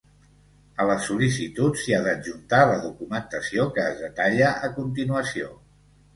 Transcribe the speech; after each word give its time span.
A 0.85 0.85
les 0.91 1.03
sol·licituds, 1.09 1.83
s'hi 1.83 1.93
ha 1.97 1.99
d'adjuntar 2.07 2.63
la 2.73 2.79
documentació 2.87 3.67
que 3.77 3.85
es 3.93 4.03
detalla 4.07 4.51
a 4.69 4.73
continuació. 4.81 5.55